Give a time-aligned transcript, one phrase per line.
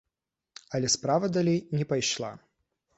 [0.79, 2.37] Але справа далей не пайшла.